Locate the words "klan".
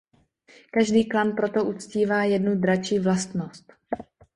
1.05-1.35